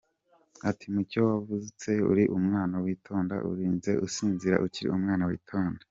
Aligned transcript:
Ati: 0.69 0.85
“Mucyo 0.93 1.19
wavutse 1.27 1.89
uri 2.11 2.23
umwana 2.37 2.75
witonda, 2.85 3.35
urinze 3.49 3.91
usinzira 4.05 4.55
ukiri 4.65 4.89
umwana 4.97 5.23
witonda. 5.31 5.79